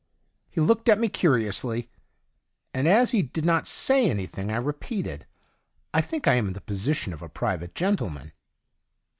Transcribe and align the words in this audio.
He 0.49 0.59
looked 0.59 0.89
at 0.89 0.97
me 0.97 1.09
curiously, 1.09 1.91
and 2.73 2.87
as 2.87 3.11
he 3.11 3.21
did 3.21 3.45
not 3.45 3.67
say 3.67 4.09
anything 4.09 4.49
I 4.51 4.55
re 4.57 4.73
peated:' 4.73 5.25
I 5.93 6.01
think 6.01 6.27
I 6.27 6.33
am 6.33 6.47
in 6.47 6.53
the 6.53 6.59
position 6.61 7.13
of 7.13 7.21
a 7.21 7.29
private 7.29 7.75
gentleman.' 7.75 8.31